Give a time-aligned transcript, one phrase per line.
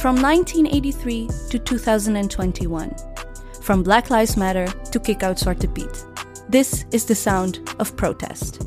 [0.00, 2.94] From 1983 to 2021.
[3.60, 6.06] From Black Lives Matter to Kick Out Zwarte Piet.
[6.48, 8.66] This is the sound of protest.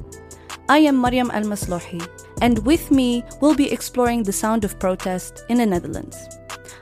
[0.70, 2.08] I am Mariam El Maslouhi,
[2.44, 6.18] and with me we'll be exploring the sound of protest in the Netherlands.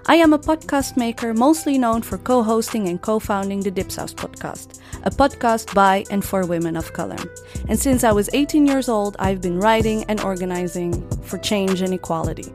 [0.07, 4.13] I am a podcast maker mostly known for co hosting and co founding the Dipsaus
[4.13, 7.23] podcast, a podcast by and for women of color.
[7.69, 11.93] And since I was 18 years old, I've been writing and organizing for change and
[11.93, 12.51] equality.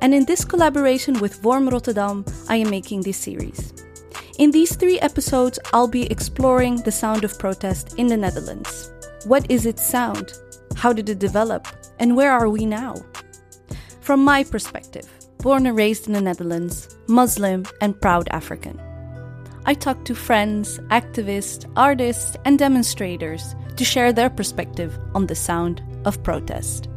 [0.00, 3.72] And in this collaboration with Vorm Rotterdam, I am making this series.
[4.38, 8.92] In these three episodes, I'll be exploring the sound of protest in the Netherlands.
[9.24, 10.32] What is its sound?
[10.76, 11.66] How did it develop?
[11.98, 12.94] And where are we now?
[14.00, 15.08] From my perspective,
[15.38, 18.80] born and raised in the Netherlands, Muslim, and proud African.
[19.66, 25.82] I talk to friends, activists, artists, and demonstrators to share their perspective on the sound
[26.04, 26.88] of protest.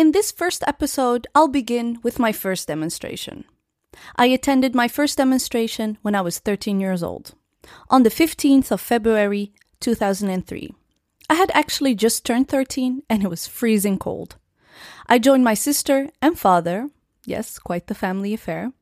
[0.00, 3.44] In this first episode, I'll begin with my first demonstration.
[4.16, 7.34] I attended my first demonstration when I was 13 years old,
[7.90, 10.74] on the 15th of February 2003.
[11.28, 14.36] I had actually just turned 13 and it was freezing cold.
[15.06, 16.88] I joined my sister and father,
[17.26, 18.72] yes, quite the family affair,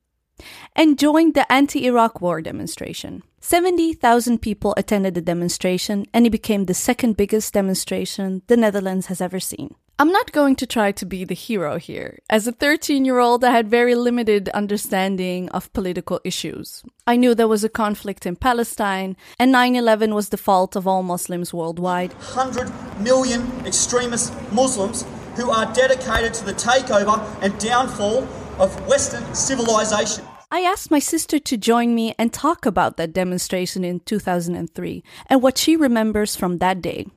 [0.77, 3.25] and joined the anti Iraq war demonstration.
[3.41, 9.21] 70,000 people attended the demonstration, and it became the second biggest demonstration the Netherlands has
[9.21, 9.75] ever seen.
[10.01, 12.21] I'm not going to try to be the hero here.
[12.31, 16.85] As a 13 year old, I had very limited understanding of political issues.
[17.09, 20.87] I knew there was a conflict in Palestine, and 9 11 was the fault of
[20.87, 22.13] all Muslims worldwide.
[22.13, 22.71] 100
[23.01, 25.05] million extremist Muslims
[25.35, 28.23] who are dedicated to the takeover and downfall
[28.61, 30.25] of Western civilization.
[30.53, 35.43] I asked my sister to join me and talk about that demonstration in 2003 and
[35.43, 37.09] what she remembers from that day.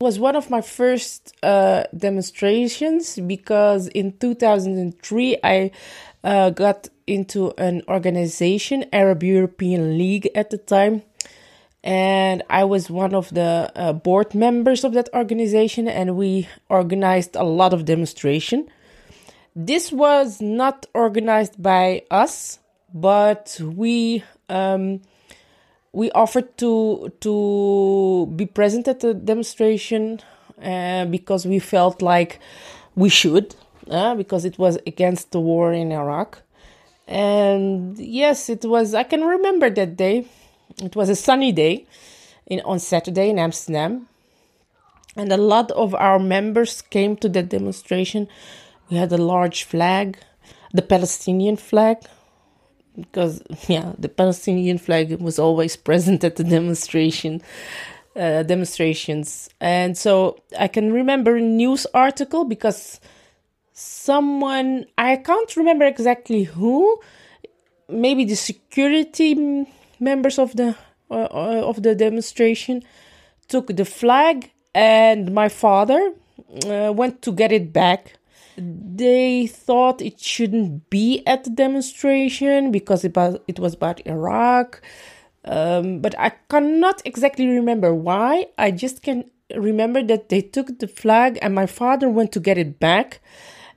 [0.00, 5.72] Was one of my first uh, demonstrations because in 2003 I
[6.22, 11.02] uh, got into an organization, Arab European League at the time,
[11.82, 17.34] and I was one of the uh, board members of that organization, and we organized
[17.34, 18.68] a lot of demonstration.
[19.56, 22.60] This was not organized by us,
[22.94, 25.00] but we um,
[25.92, 30.20] we offered to to be present at the demonstration
[30.62, 32.40] uh, because we felt like
[32.94, 33.54] we should
[33.90, 36.42] uh, because it was against the war in Iraq.
[37.06, 40.26] And yes it was I can remember that day.
[40.82, 41.86] It was a sunny day
[42.46, 44.08] in on Saturday in Amsterdam.
[45.16, 48.28] And a lot of our members came to that demonstration.
[48.88, 50.18] We had a large flag
[50.72, 51.98] the Palestinian flag
[53.00, 57.42] because yeah the palestinian flag was always present at the demonstration
[58.16, 59.48] uh, demonstrations.
[59.60, 63.00] And so i can remember a news article because
[63.72, 67.00] someone i can't remember exactly who
[67.88, 69.64] maybe the security
[70.00, 70.74] members of the
[71.10, 72.82] uh, uh of the demonstration
[73.46, 76.12] took the flag and my father
[76.66, 78.17] uh, went to get it back
[78.58, 84.82] they thought it shouldn't be at the demonstration because it was, it was about Iraq.
[85.44, 88.48] Um, but I cannot exactly remember why.
[88.58, 92.58] I just can remember that they took the flag and my father went to get
[92.58, 93.20] it back.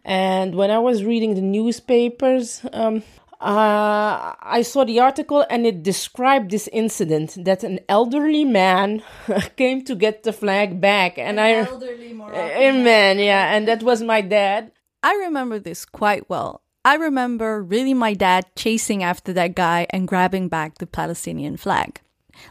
[0.03, 3.03] And when I was reading the newspapers, um,
[3.41, 9.01] uh, I saw the article and it described this incident that an elderly man
[9.57, 13.81] came to get the flag back, and an I elderly Moroccan man, yeah, and that
[13.81, 14.71] was my dad.
[15.01, 16.61] I remember this quite well.
[16.85, 21.99] I remember really my dad chasing after that guy and grabbing back the Palestinian flag.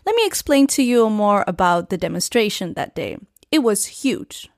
[0.05, 3.19] Let me explain to you more about the demonstration that day.
[3.53, 4.50] It was huge.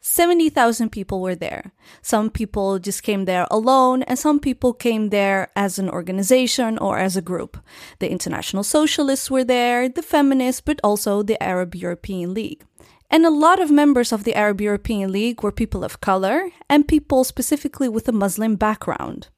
[0.00, 1.72] 70,000 people were there.
[2.00, 6.98] Some people just came there alone, and some people came there as an organization or
[6.98, 7.58] as a group.
[7.98, 12.64] The International Socialists were there, the feminists, but also the Arab European League.
[13.10, 16.86] And a lot of members of the Arab European League were people of color and
[16.86, 19.28] people specifically with a Muslim background.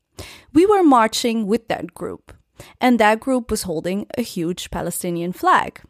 [0.52, 2.32] We were marching with that group,
[2.80, 5.80] and that group was holding a huge Palestinian flag.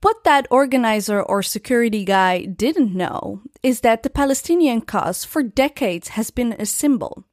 [0.00, 6.08] What that organizer or security guy didn't know is that the Palestinian cause for decades
[6.08, 7.24] has been a symbol,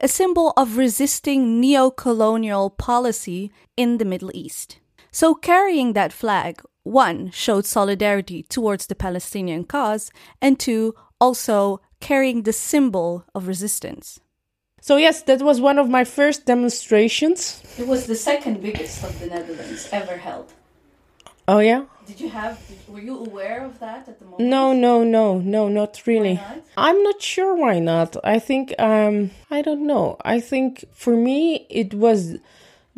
[0.00, 4.80] a symbol of resisting neo colonial policy in the Middle East.
[5.12, 10.10] So, carrying that flag, one, showed solidarity towards the Palestinian cause,
[10.42, 14.20] and two, also carrying the symbol of resistance.
[14.80, 17.62] So yes, that was one of my first demonstrations.
[17.78, 20.52] It was the second biggest of the Netherlands ever held.
[21.46, 21.84] Oh yeah?
[22.08, 22.58] Did you have?
[22.66, 24.48] Did, were you aware of that at the moment?
[24.48, 26.34] No, no, no, no, not really.
[26.34, 26.64] not?
[26.76, 28.16] I'm not sure why not.
[28.24, 30.16] I think um I don't know.
[30.24, 32.38] I think for me it was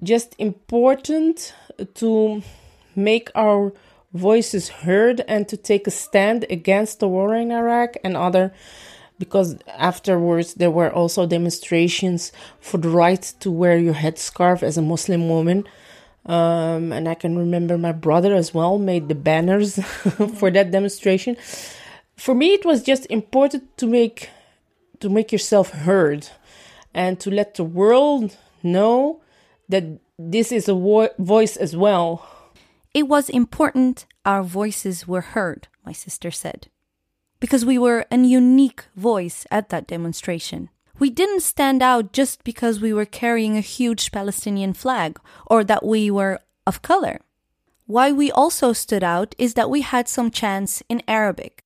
[0.02, 1.52] just important
[2.02, 2.42] to
[2.94, 3.72] make our
[4.12, 8.52] voices heard and to take a stand against the war in Iraq and other
[9.18, 9.58] because
[9.90, 15.28] afterwards there were also demonstrations for the right to wear your headscarf as a Muslim
[15.28, 15.64] woman.
[16.26, 19.76] Um, and I can remember my brother as well made the banners
[20.36, 21.36] for that demonstration.
[22.16, 24.28] For me, it was just important to make
[25.00, 26.28] to make yourself heard
[26.92, 29.22] and to let the world know
[29.70, 29.84] that
[30.18, 32.26] this is a vo- voice as well.
[32.92, 36.68] It was important our voices were heard, my sister said.
[37.38, 40.68] Because we were a unique voice at that demonstration.
[41.00, 45.82] We didn't stand out just because we were carrying a huge Palestinian flag or that
[45.82, 47.22] we were of color.
[47.86, 51.64] Why we also stood out is that we had some chants in Arabic.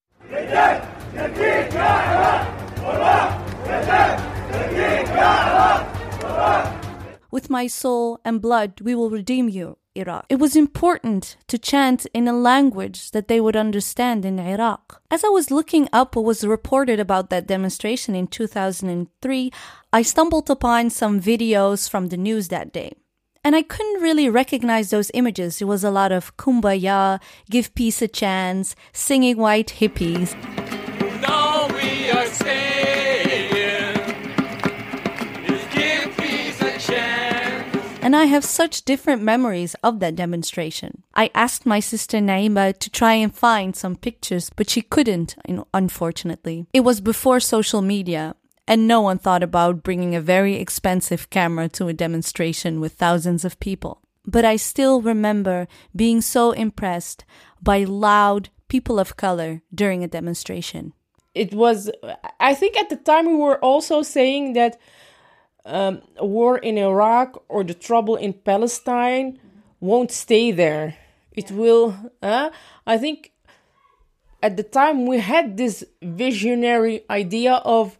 [7.29, 10.25] With my soul and blood, we will redeem you, Iraq.
[10.29, 15.01] It was important to chant in a language that they would understand in Iraq.
[15.09, 19.51] As I was looking up what was reported about that demonstration in 2003,
[19.93, 22.93] I stumbled upon some videos from the news that day.
[23.43, 25.61] And I couldn't really recognize those images.
[25.61, 30.33] It was a lot of kumbaya, give peace a chance, singing white hippies.
[31.21, 32.25] Now we are
[38.05, 41.01] And I have such different memories of that demonstration.
[41.15, 45.35] I asked my sister Naima to try and find some pictures, but she couldn't,
[45.73, 46.67] unfortunately.
[46.71, 48.35] It was before social media,
[48.67, 53.43] and no one thought about bringing a very expensive camera to a demonstration with thousands
[53.43, 54.03] of people.
[54.23, 57.25] But I still remember being so impressed
[57.59, 60.93] by loud people of color during a demonstration.
[61.33, 61.89] It was,
[62.39, 64.79] I think at the time we were also saying that
[65.65, 69.39] um, a war in Iraq or the trouble in Palestine
[69.79, 70.95] won't stay there.
[71.33, 72.49] It will, uh,
[72.87, 73.31] I think
[74.41, 77.97] at the time we had this visionary idea of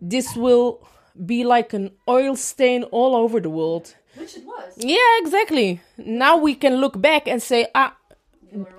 [0.00, 0.86] this will
[1.26, 3.94] be like an oil stain all over the world.
[4.14, 4.72] Which it was.
[4.76, 5.80] Yeah, exactly.
[5.96, 7.96] Now we can look back and say, ah,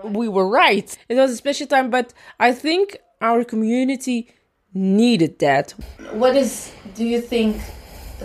[0.04, 0.96] we were right.
[1.10, 4.30] It was a special time, but I think our community
[4.74, 5.74] needed that.
[6.12, 7.58] What is, do you think,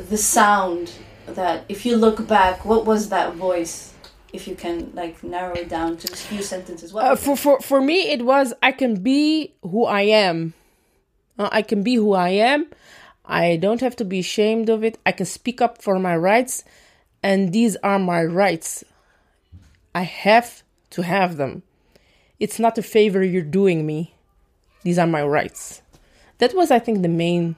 [0.09, 0.93] the sound
[1.27, 3.93] that, if you look back, what was that voice?
[4.33, 7.61] If you can like narrow it down to a few sentences, what Uh, for, for,
[7.61, 10.53] for me, it was I can be who I am.
[11.39, 12.69] Uh, I can be who I am.
[13.25, 14.99] I don't have to be ashamed of it.
[15.07, 16.65] I can speak up for my rights,
[17.23, 18.85] and these are my rights.
[19.95, 21.63] I have to have them.
[22.39, 24.15] It's not a favor you're doing me.
[24.83, 25.83] These are my rights.
[26.39, 27.57] That was, I think, the main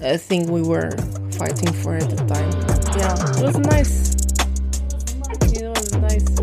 [0.00, 0.90] uh, thing we were
[1.32, 2.50] fighting for at the time.
[2.96, 4.12] Yeah, it was nice.
[5.52, 6.42] It was nice.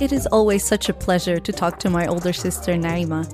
[0.00, 3.24] It is always such a pleasure to talk to my older sister Naima.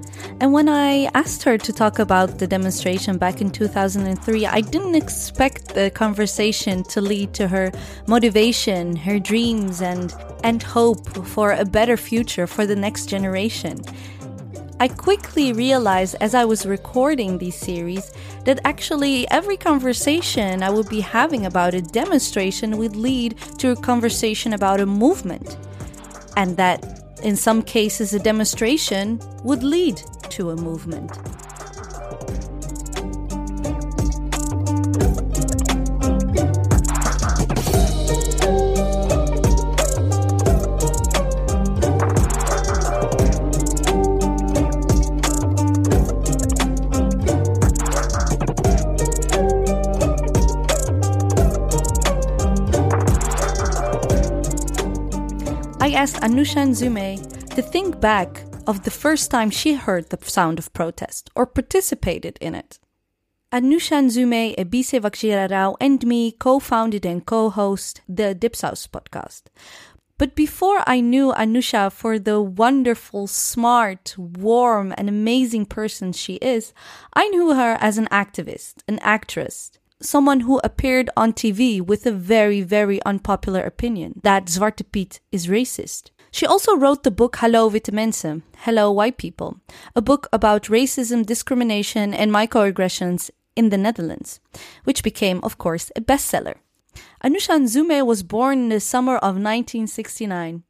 [0.41, 4.95] And when I asked her to talk about the demonstration back in 2003, I didn't
[4.95, 7.71] expect the conversation to lead to her
[8.07, 13.83] motivation, her dreams, and, and hope for a better future for the next generation.
[14.81, 18.11] I quickly realized as I was recording these series
[18.47, 23.77] that actually every conversation I would be having about a demonstration would lead to a
[23.77, 25.59] conversation about a movement
[26.39, 31.19] and that in some cases a demonstration would lead to a movement.
[56.01, 57.21] Asked Anousha Nzume
[57.55, 62.39] to think back of the first time she heard the sound of protest or participated
[62.41, 62.79] in it.
[63.53, 69.43] Anousha Nzume, Ebissé Wakjira and me co-founded and co-host the Dipsaus podcast.
[70.17, 76.73] But before I knew Anousha for the wonderful, smart, warm, and amazing person she is,
[77.13, 82.13] I knew her as an activist, an actress, someone who appeared on TV with a
[82.13, 86.11] very, very unpopular opinion that Zwarte Piet is racist.
[86.31, 89.57] She also wrote the book Hallo Witte Mensen, Hello White People,
[89.97, 94.41] a book about racism, discrimination, and microaggressions in the Netherlands,
[94.85, 96.55] which became, of course, a bestseller.
[97.23, 100.63] Anousha Nzume was born in the summer of 1969.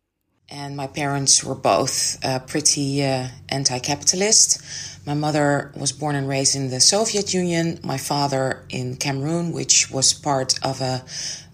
[0.52, 4.60] And my parents were both uh, pretty uh, anti capitalist.
[5.06, 9.90] My mother was born and raised in the Soviet Union, my father in Cameroon, which
[9.90, 11.04] was part of a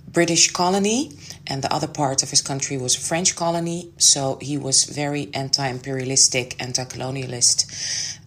[0.09, 1.13] British colony,
[1.47, 3.93] and the other part of his country was a French colony.
[3.99, 7.67] So he was very anti imperialistic, anti colonialist.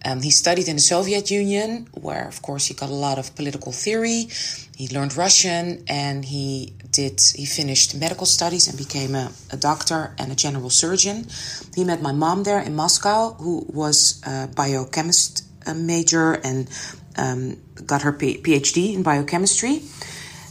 [0.04, 3.34] Um, he studied in the Soviet Union, where, of course, he got a lot of
[3.36, 4.28] political theory.
[4.76, 10.14] He learned Russian and he did he finished medical studies and became a, a doctor
[10.18, 11.26] and a general surgeon.
[11.74, 16.68] He met my mom there in Moscow, who was a biochemist major and
[17.16, 19.82] um, got her PhD in biochemistry.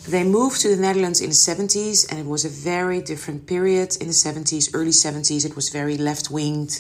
[0.08, 3.98] They moved to the Netherlands in the 70s, and it was a very different period
[4.02, 5.46] in the 70s, early 70s.
[5.46, 6.80] It was very left winged,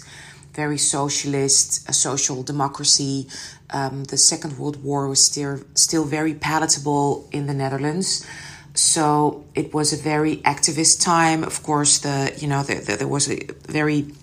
[0.53, 3.27] very socialist, a social democracy.
[3.71, 8.25] Um, the Second World War was still, still very palatable in the Netherlands.
[8.73, 11.43] So it was a very activist time.
[11.43, 14.13] Of course, the you know the, the, there was a very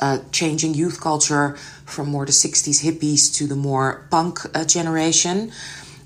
[0.00, 5.52] uh, changing youth culture from more the 60s hippies to the more punk uh, generation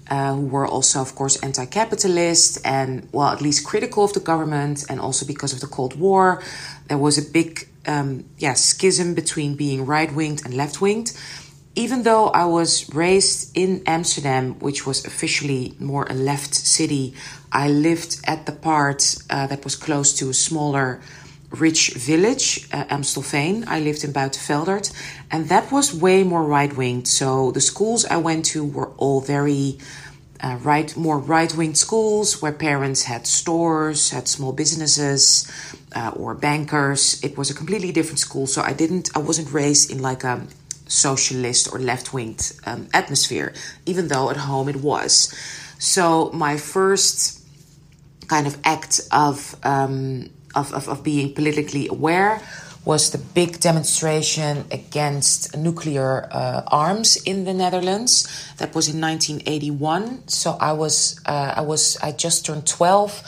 [0.08, 4.20] uh, who were also, of course, anti capitalist and, well, at least critical of the
[4.20, 4.84] government.
[4.88, 6.42] And also because of the Cold War,
[6.88, 11.12] there was a big um, yeah, schism between being right winged and left winged.
[11.74, 17.14] Even though I was raised in Amsterdam, which was officially more a left city,
[17.52, 21.00] I lived at the part uh, that was close to a smaller
[21.60, 23.64] rich village, uh, Amstelveen.
[23.66, 24.92] I lived in Buitenveldert,
[25.30, 27.08] and that was way more right winged.
[27.08, 29.78] So the schools I went to were all very
[30.40, 35.50] uh, right, more right winged schools where parents had stores, had small businesses,
[35.94, 37.22] uh, or bankers.
[37.22, 38.46] It was a completely different school.
[38.46, 40.46] So I didn't, I wasn't raised in like a
[40.88, 43.52] socialist or left winged um, atmosphere,
[43.86, 45.34] even though at home it was.
[45.78, 47.42] So my first
[48.28, 52.40] kind of act of um, of, of, of being politically aware
[52.86, 58.24] was the big demonstration against nuclear uh, arms in the Netherlands.
[58.58, 60.28] That was in 1981.
[60.28, 63.22] So I was uh, I was I just turned 12.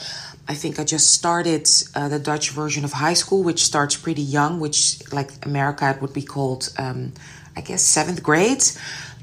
[0.47, 4.23] I think I just started uh, the Dutch version of high school, which starts pretty
[4.23, 7.11] young, which like America it would be called, um,
[7.55, 8.63] I guess seventh grade.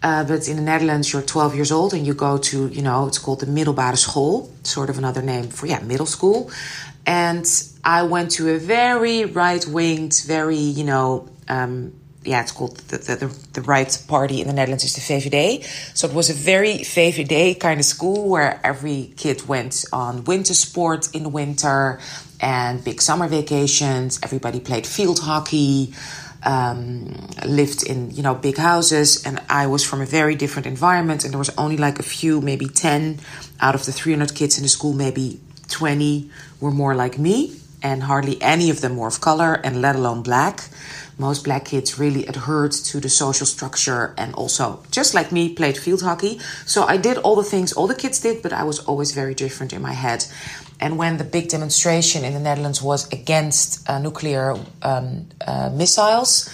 [0.06, 3.08] Uh, but in the Netherlands, you're 12 years old and you go to, you know,
[3.08, 6.48] it's called the middelbare school, sort of another name for, yeah, middle school.
[7.04, 7.44] And
[7.82, 12.98] I went to a very right winged, very, you know, um, yeah, it's called the,
[12.98, 15.64] the, the, right party in the Netherlands is the VVD.
[15.96, 20.54] So it was a very VVD kind of school where every kid went on winter
[20.54, 21.98] sport in the winter
[22.40, 24.20] and big summer vacations.
[24.22, 25.94] Everybody played field hockey,
[26.46, 29.26] um, lived in, you know, big houses.
[29.26, 31.24] And I was from a very different environment.
[31.24, 33.18] And there was only like a few, maybe 10
[33.60, 38.04] out of the 300 kids in the school, maybe 20 were more like me, and
[38.04, 40.68] hardly any of them were of color, and let alone black.
[41.18, 45.78] Most black kids really adhered to the social structure and also, just like me, played
[45.78, 46.38] field hockey.
[46.66, 49.34] So I did all the things all the kids did, but I was always very
[49.34, 50.26] different in my head.
[50.80, 56.50] And when the big demonstration in the Netherlands was against uh, nuclear um, uh, missiles,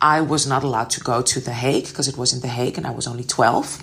[0.00, 2.76] I was not allowed to go to The Hague because it was in The Hague
[2.76, 3.82] and I was only 12.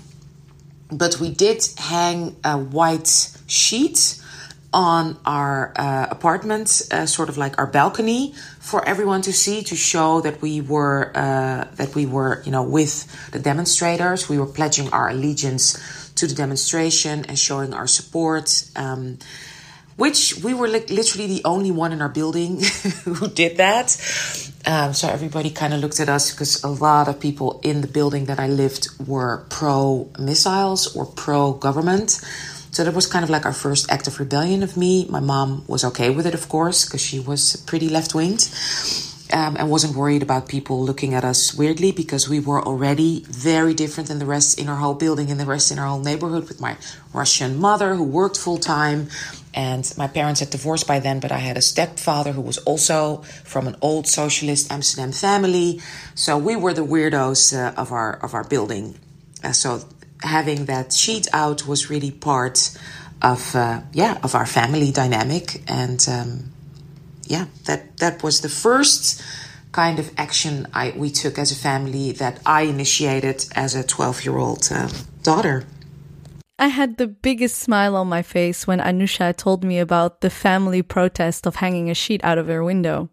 [0.91, 4.19] But we did hang a white sheet
[4.71, 9.75] on our uh, apartment, uh, sort of like our balcony, for everyone to see to
[9.75, 14.29] show that we were uh, that we were, you know, with the demonstrators.
[14.29, 18.69] We were pledging our allegiance to the demonstration and showing our support.
[18.75, 19.17] Um,
[19.99, 22.61] which we were like literally the only one in our building
[23.03, 23.87] who did that.
[24.65, 27.87] Um, so everybody kind of looked at us because a lot of people in the
[27.87, 32.11] building that I lived were pro missiles or pro government.
[32.71, 35.05] So that was kind of like our first act of rebellion of me.
[35.09, 38.47] My mom was okay with it, of course, because she was pretty left winged.
[39.31, 43.75] Um, and wasn't worried about people looking at us weirdly because we were already very
[43.75, 46.47] different than the rest in our whole building and the rest in our whole neighborhood
[46.47, 46.77] with my
[47.13, 49.07] Russian mother who worked full time.
[49.53, 53.17] And my parents had divorced by then, but I had a stepfather who was also
[53.43, 55.79] from an old socialist Amsterdam family.
[56.15, 58.97] So we were the weirdos uh, of our of our building.
[59.43, 59.81] Uh, so
[60.21, 62.77] having that sheet out was really part
[63.21, 66.51] of uh, yeah of our family dynamic and um,
[67.29, 69.23] yeah that that was the first
[69.71, 74.25] kind of action I we took as a family that I initiated as a 12
[74.25, 74.89] year old uh,
[75.23, 75.65] daughter.
[76.57, 80.81] I had the biggest smile on my face when Anousha told me about the family
[80.81, 83.09] protest of hanging a sheet out of her window.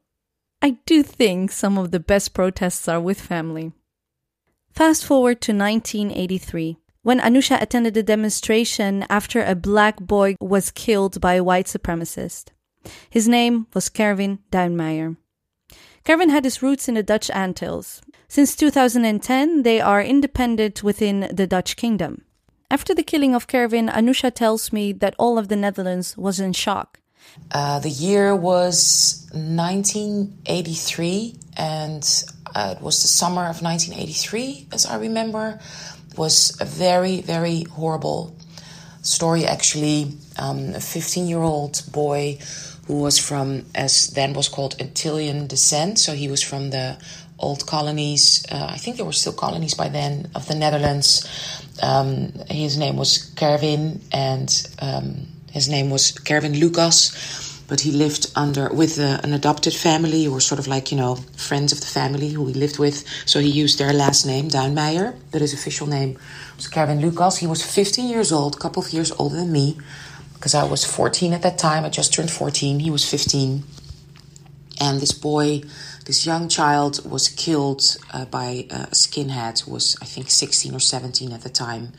[0.61, 3.73] I do think some of the best protests are with family.
[4.73, 11.21] Fast forward to 1983, when Anousha attended a demonstration after a black boy was killed
[11.21, 12.47] by a white supremacist.
[13.11, 15.17] His name was Kerwin Duinmeijer.
[16.05, 18.01] Kerwin had his roots in the Dutch Antilles.
[18.29, 22.23] Since 2010, they are independent within the Dutch kingdom.
[22.71, 26.53] After the killing of Kerwin, Anousha tells me that all of the Netherlands was in
[26.53, 27.01] shock.
[27.53, 32.25] Uh, the year was 1983, and
[32.55, 35.61] uh, it was the summer of 1983, as I remember.
[36.11, 38.37] It was a very, very horrible
[39.03, 40.17] story, actually.
[40.39, 42.39] Um, a 15 year old boy
[42.87, 45.99] who was from, as then was called, Antillean descent.
[45.99, 46.99] So he was from the
[47.39, 48.45] old colonies.
[48.51, 51.27] Uh, I think there were still colonies by then of the Netherlands.
[51.83, 54.51] Um, his name was Kerwin, and
[54.81, 57.45] um, his name was Kerwin Lucas.
[57.69, 61.73] But he lived under with an adopted family, or sort of like you know friends
[61.73, 63.05] of the family who he lived with.
[63.27, 66.17] So he used their last name, Duinmeijer, but his official name
[66.57, 67.39] was Kerwin Lucas.
[67.39, 69.79] He was 15 years old, a couple of years older than me,
[70.37, 71.85] because I was 14 at that time.
[71.85, 72.81] I just turned 14.
[72.81, 73.65] He was 15,
[74.81, 75.63] and this boy
[76.07, 80.79] this young child was killed uh, by a skinhead who was, I think, 16 or
[80.79, 81.95] 17 at the time.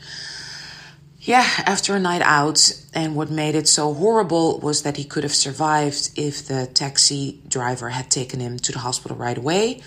[1.20, 2.72] Yeah, after a night out.
[2.94, 7.42] And what made it so horrible was that he could have survived if the taxi
[7.46, 9.82] driver had taken him to the hospital right away.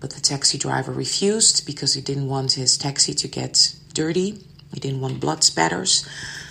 [0.00, 4.44] But the taxi driver refused because he didn't want his taxi to get dirty.
[4.74, 6.08] He didn't want blood spatters.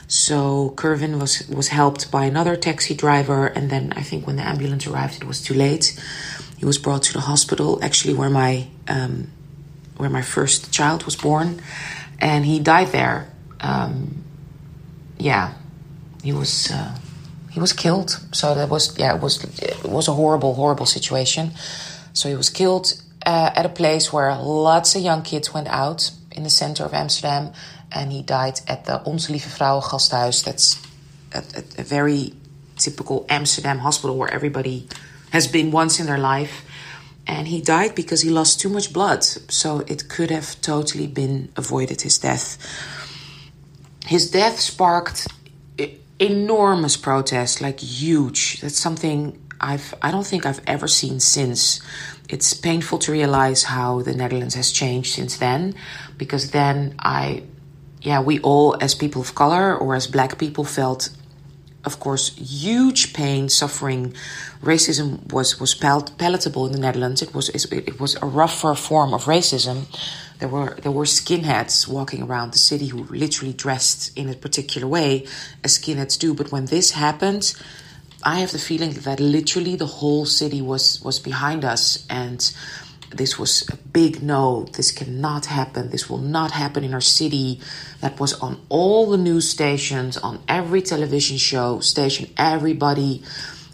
[0.09, 3.45] So Kerwin was, was helped by another taxi driver.
[3.45, 5.97] And then I think when the ambulance arrived, it was too late.
[6.57, 9.29] He was brought to the hospital, actually where my um,
[9.97, 11.61] where my first child was born,
[12.19, 13.31] and he died there.
[13.61, 14.23] Um,
[15.17, 15.53] yeah,
[16.23, 16.97] he was uh,
[17.51, 18.19] he was killed.
[18.33, 21.51] So that was yeah, it was it was a horrible, horrible situation.
[22.13, 26.11] So he was killed uh, at a place where lots of young kids went out
[26.31, 27.53] in the center of Amsterdam,
[27.91, 30.43] and he died at the Onze Lieve Vrouwen Gasthuis.
[30.43, 30.81] That's
[31.33, 32.33] a, a, a very
[32.77, 34.87] typical Amsterdam hospital where everybody
[35.31, 36.65] has been once in their life.
[37.27, 39.23] And he died because he lost too much blood.
[39.23, 42.57] So it could have totally been avoided, his death.
[44.05, 45.27] His death sparked
[46.19, 48.61] enormous protest, like huge.
[48.61, 51.81] That's something I've I don't think I've ever seen since.
[52.27, 55.75] It's painful to realize how the Netherlands has changed since then,
[56.17, 57.43] because then I,
[58.01, 61.09] yeah, we all as people of color or as black people felt
[61.85, 64.13] of course, huge pain, suffering.
[64.61, 67.21] Racism was was pal- palatable in the Netherlands.
[67.21, 69.85] It was it was a rougher form of racism.
[70.39, 74.87] There were there were skinheads walking around the city who literally dressed in a particular
[74.87, 75.25] way,
[75.63, 76.33] as skinheads do.
[76.33, 77.53] But when this happened,
[78.23, 82.39] I have the feeling that literally the whole city was was behind us and
[83.11, 84.67] this was a big no.
[84.73, 85.89] This cannot happen.
[85.89, 87.59] This will not happen in our city.
[88.01, 92.31] That was on all the news stations, on every television show station.
[92.37, 93.23] Everybody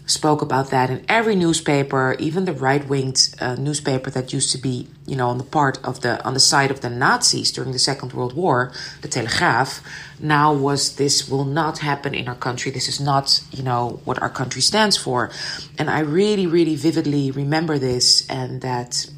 [0.06, 4.86] spoke about that in every newspaper, even the right-winged uh, newspaper that used to be,
[5.04, 7.78] you know, on the part of the on the side of the Nazis during the
[7.78, 8.72] Second World War,
[9.02, 9.80] the Telegraaf.
[10.20, 12.70] Now was this will not happen in our country.
[12.70, 15.30] This is not, you know, what our country stands for,
[15.76, 19.10] and I really, really vividly remember this, and that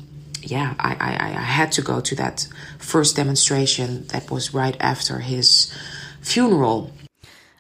[0.43, 2.49] yeah, I, I, I had to go to that
[2.79, 5.73] first demonstration that was right after his
[6.21, 6.93] funeral.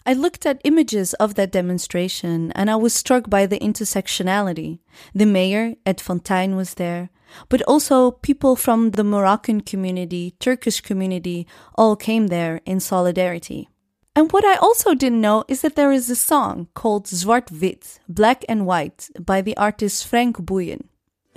[0.07, 4.79] I looked at images of that demonstration and I was struck by the intersectionality.
[5.15, 7.11] The mayor, Ed van Thijn, was there,
[7.51, 13.69] but also people from the Moroccan community, Turkish community, all came there in solidarity.
[14.17, 18.01] And what I also didn't know is that there is a song called Zwart Wit,
[18.09, 20.89] Black and White, by the artist Frank Boeijen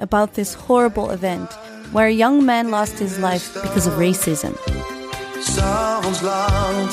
[0.02, 1.52] about this horrible event
[1.92, 4.54] where a young man lost his life because of racism.
[5.42, 6.92] S'avonds laat,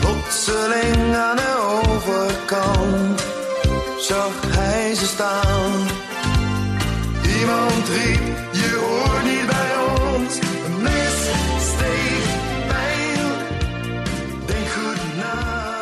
[0.00, 3.20] plotseling aan de overkant,
[3.98, 5.72] zag hij ze staan.
[7.38, 9.72] Iemand riep, je hoort niet bij
[10.14, 10.38] ons.
[10.66, 11.18] Een mes
[11.70, 12.26] steeg
[12.66, 13.18] pijn.
[14.46, 15.34] Denk goed na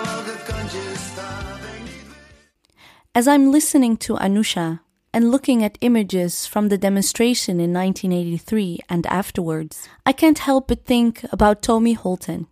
[0.04, 1.61] welke kant je staat.
[1.61, 2.04] Denk niet
[3.12, 4.84] As I'm listening to Anousha
[5.14, 10.85] and looking at images from the demonstration in 1983 and afterwards, I can't help but
[10.85, 12.48] think about Tomy Holten,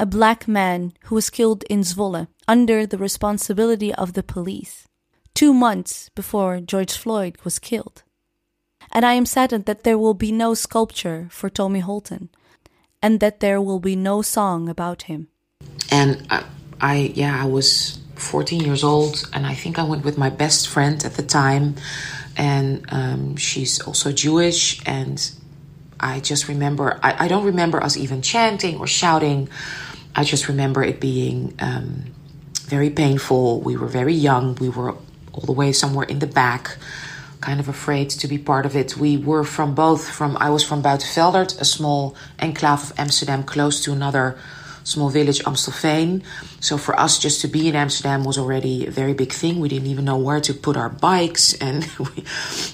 [0.00, 4.88] a black man who was killed in Zwolle under the responsibility of the police,
[5.34, 8.02] two months before George Floyd was killed.
[8.90, 12.30] And I am saddened that there will be no sculpture for Tomy Holten,
[13.02, 15.28] and that there will be no song about him.
[15.90, 16.44] And I,
[16.80, 20.68] I, yeah, I was 14 years old, and I think I went with my best
[20.68, 21.76] friend at the time,
[22.36, 25.32] and um, she's also Jewish, and
[26.00, 29.48] I just remember, I, I don't remember us even chanting or shouting.
[30.14, 32.12] I just remember it being um,
[32.64, 33.60] very painful.
[33.60, 34.56] We were very young.
[34.56, 34.92] We were
[35.32, 36.76] all the way somewhere in the back,
[37.40, 38.96] kind of afraid to be part of it.
[38.96, 43.82] We were from both, from I was from Buitenveldert, a small enclave of Amsterdam close
[43.84, 44.36] to another
[44.84, 46.22] small village, Amstelveen.
[46.60, 49.60] So for us, just to be in Amsterdam was already a very big thing.
[49.60, 52.24] We didn't even know where to put our bikes, and we,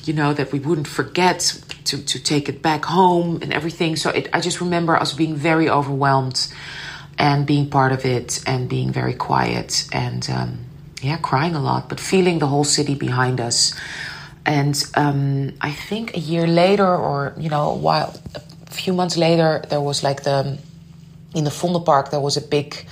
[0.04, 3.96] you know that we wouldn't forget to to take it back home and everything.
[3.96, 6.48] So it, I just remember us being very overwhelmed
[7.18, 10.58] and being part of it and being very quiet and um,
[11.02, 13.74] yeah, crying a lot, but feeling the whole city behind us.
[14.46, 19.16] And um, I think a year later, or you know, a while, a few months
[19.16, 20.58] later, there was like the
[21.38, 22.84] in the Vondelpark there was a big.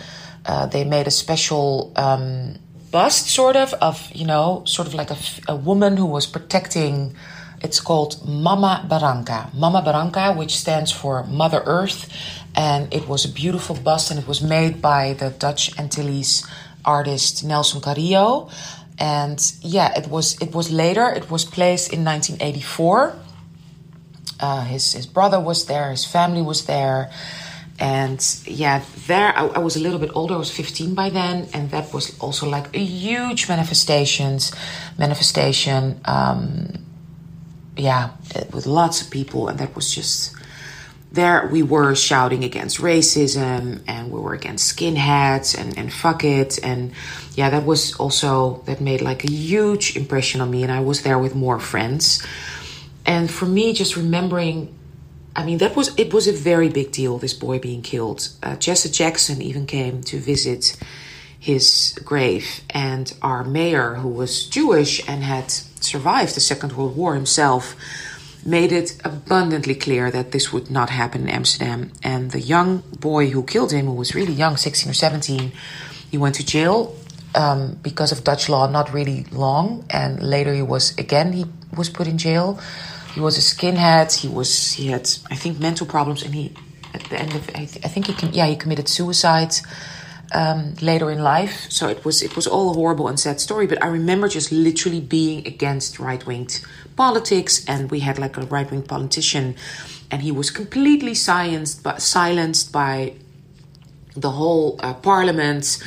[0.44, 2.54] Uh, they made a special um,
[2.92, 7.14] bust, sort of, of you know, sort of like a, a woman who was protecting.
[7.62, 9.52] It's called Mama Baranka.
[9.54, 12.08] Mama Baranka, which stands for Mother Earth,
[12.54, 16.46] and it was a beautiful bust, and it was made by the Dutch Antilles
[16.84, 18.48] artist Nelson Carrilho.
[18.98, 21.08] And yeah, it was it was later.
[21.08, 23.16] It was placed in 1984.
[24.38, 25.90] Uh, his his brother was there.
[25.90, 27.10] His family was there
[27.78, 31.48] and yeah there I, I, was a little bit older i was 15 by then
[31.52, 34.52] and that was also like a huge manifestations
[34.98, 36.84] manifestation um,
[37.76, 38.10] yeah
[38.52, 40.34] with lots of people and that was just
[41.12, 46.58] there we were shouting against racism and we were against skinheads and, and fuck it
[46.62, 46.92] and
[47.34, 51.02] yeah that was also that made like a huge impression on me and i was
[51.02, 52.26] there with more friends.
[53.06, 54.75] And for me just remembering
[55.36, 57.18] I mean, that was it was a very big deal.
[57.18, 58.28] This boy being killed.
[58.42, 60.76] Uh, Jesse Jackson even came to visit
[61.38, 67.14] his grave, and our mayor, who was Jewish and had survived the Second World War
[67.14, 67.76] himself,
[68.44, 71.92] made it abundantly clear that this would not happen in Amsterdam.
[72.02, 75.52] And the young boy who killed him, who was really young, sixteen or seventeen,
[76.10, 76.96] he went to jail
[77.34, 81.44] um, because of Dutch law, not really long, and later he was again he
[81.76, 82.58] was put in jail
[83.16, 84.14] he was a skinhead.
[84.14, 86.52] He was he had I think mental problems, and he
[86.92, 89.54] at the end of I, th- I think he com- yeah he committed suicide
[90.34, 91.64] um, later in life.
[91.70, 93.66] So it was it was all a horrible and sad story.
[93.66, 96.50] But I remember just literally being against right wing
[96.94, 99.54] politics, and we had like a right wing politician,
[100.10, 103.14] and he was completely silenced but silenced by
[104.14, 105.78] the whole uh, parliament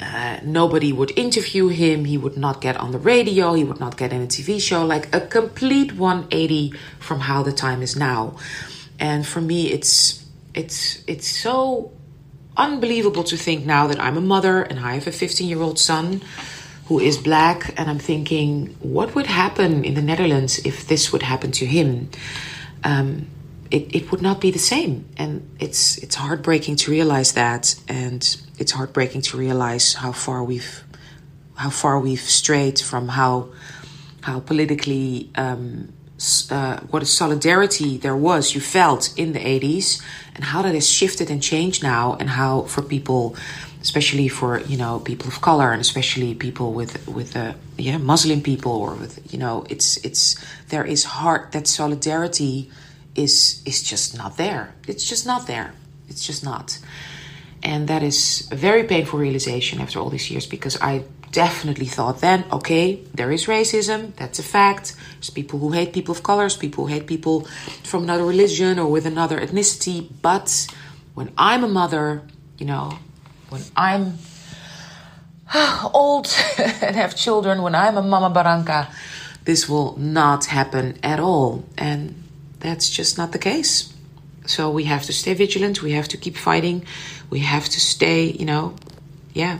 [0.00, 2.04] uh, nobody would interview him.
[2.04, 3.54] He would not get on the radio.
[3.54, 4.84] He would not get in a TV show.
[4.84, 8.36] Like a complete 180 from how the time is now.
[9.00, 11.92] And for me, it's it's it's so
[12.56, 15.78] unbelievable to think now that I'm a mother and I have a 15 year old
[15.78, 16.22] son
[16.86, 21.22] who is black, and I'm thinking, what would happen in the Netherlands if this would
[21.22, 22.08] happen to him?
[22.82, 23.26] Um,
[23.70, 28.22] it, it would not be the same, and it's it's heartbreaking to realize that, and
[28.58, 30.82] it's heartbreaking to realize how far we've
[31.56, 33.48] how far we've strayed from how
[34.22, 35.92] how politically um,
[36.50, 40.02] uh, what a solidarity there was you felt in the 80s
[40.34, 43.36] and how that has shifted and changed now and how for people
[43.80, 48.40] especially for you know people of color and especially people with with uh, yeah muslim
[48.42, 50.36] people or with you know it's it's
[50.68, 52.68] there is heart that solidarity
[53.18, 54.72] is is just not there.
[54.86, 55.74] It's just not there.
[56.08, 56.78] It's just not
[57.68, 62.22] and that is a very painful realization after all these years because I definitely thought
[62.22, 64.96] then, okay, there is racism, that's a fact.
[65.16, 67.44] There's people who hate people of colors, people who hate people
[67.84, 70.08] from another religion or with another ethnicity.
[70.22, 70.66] But
[71.12, 72.22] when I'm a mother,
[72.56, 72.98] you know,
[73.50, 74.14] when I'm
[75.92, 76.26] old
[76.58, 78.90] and have children, when I'm a mama baranka,
[79.44, 81.66] this will not happen at all.
[81.76, 82.14] And
[82.60, 83.92] that's just not the case.
[84.46, 86.86] So we have to stay vigilant, we have to keep fighting
[87.30, 88.74] we have to stay, you know,
[89.34, 89.58] yeah,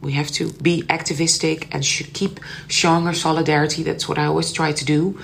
[0.00, 3.82] we have to be activistic and should keep showing our solidarity.
[3.82, 5.18] That's what I always try to do.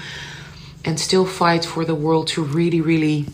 [0.85, 3.27] And still fight for the world to really, really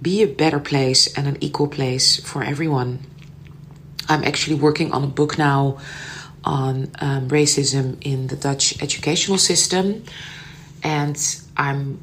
[0.00, 3.00] be a better place and an equal place for everyone.
[4.08, 5.78] I'm actually working on a book now
[6.44, 10.04] on um, racism in the Dutch educational system.
[10.82, 11.18] And
[11.56, 11.98] I'm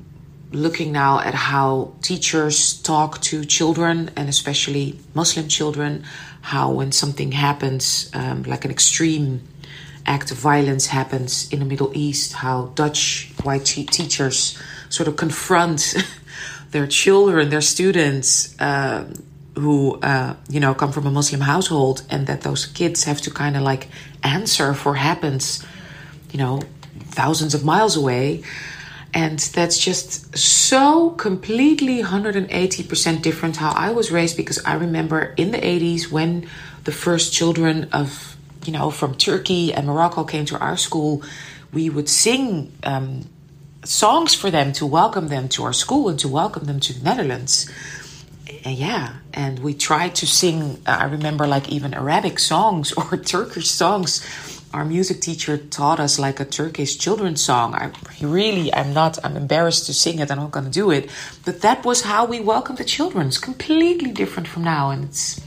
[0.51, 6.03] looking now at how teachers talk to children and especially Muslim children,
[6.41, 9.41] how when something happens, um, like an extreme
[10.05, 15.95] act of violence happens in the Middle East, how Dutch white teachers sort of confront
[16.71, 18.59] their children, their students.
[18.59, 19.05] Uh,
[19.55, 23.31] who uh, you know come from a Muslim household, and that those kids have to
[23.31, 23.89] kind of like
[24.23, 25.65] answer for happens,
[26.31, 26.61] you know,
[27.09, 28.43] thousands of miles away.
[29.13, 35.51] And that's just so completely 180% different how I was raised because I remember in
[35.51, 36.47] the 80s when
[36.83, 41.23] the first children of, you know, from Turkey and Morocco came to our school,
[41.71, 43.29] we would sing um,
[43.83, 47.03] songs for them to welcome them to our school and to welcome them to the
[47.03, 47.69] Netherlands.
[48.65, 53.17] And yeah, and we tried to sing, uh, I remember like even Arabic songs or
[53.17, 54.21] Turkish songs
[54.77, 57.73] our music teacher taught us like a Turkish children's song.
[57.73, 60.29] I really, I'm not, I'm embarrassed to sing it.
[60.29, 61.09] I'm not going to do it.
[61.45, 63.25] But that was how we welcomed the children.
[63.25, 64.91] It's completely different from now.
[64.91, 65.41] And it's,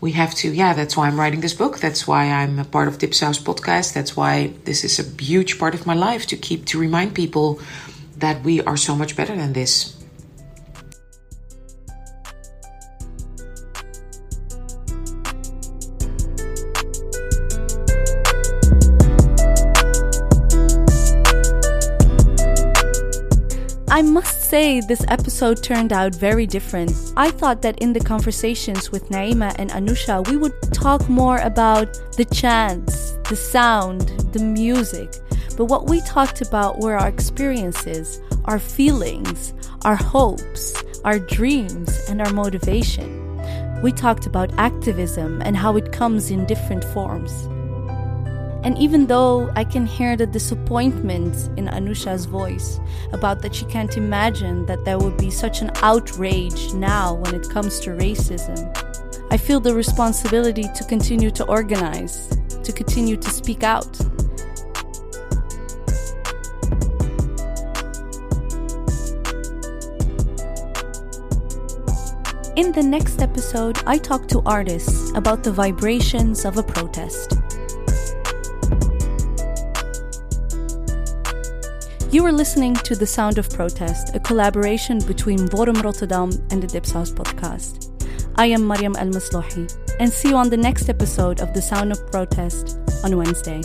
[0.00, 1.78] we have to, yeah, that's why I'm writing this book.
[1.78, 3.94] That's why I'm a part of Dipsaus podcast.
[3.94, 7.60] That's why this is a huge part of my life to keep, to remind people
[8.16, 10.01] that we are so much better than this.
[24.52, 26.92] Say, this episode turned out very different.
[27.16, 31.98] I thought that in the conversations with Naima and Anousha, we would talk more about
[32.18, 34.02] the chants, the sound,
[34.34, 35.10] the music.
[35.56, 39.54] But what we talked about were our experiences, our feelings,
[39.86, 43.80] our hopes, our dreams, and our motivation.
[43.80, 47.48] We talked about activism and how it comes in different forms.
[48.64, 52.78] And even though I can hear the disappointment in Anousha's voice
[53.12, 57.50] about that she can't imagine that there would be such an outrage now when it
[57.50, 58.60] comes to racism,
[59.32, 62.28] I feel the responsibility to continue to organize,
[62.62, 63.98] to continue to speak out.
[72.54, 77.41] In the next episode, I talk to artists about the vibrations of a protest.
[82.12, 86.66] You are listening to The Sound of Protest, a collaboration between Forum Rotterdam and the
[86.66, 87.88] Dipsaus podcast.
[88.36, 91.90] I am Mariam El Maslouhi, and see you on the next episode of The Sound
[91.90, 93.62] of Protest on Wednesday.